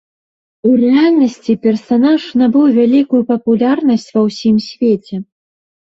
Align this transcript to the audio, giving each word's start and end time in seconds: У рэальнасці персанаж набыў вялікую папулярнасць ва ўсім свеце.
У 0.69 0.71
рэальнасці 0.83 1.57
персанаж 1.67 2.21
набыў 2.43 2.65
вялікую 2.81 3.21
папулярнасць 3.31 4.11
ва 4.19 4.29
ўсім 4.29 4.55
свеце. 4.73 5.15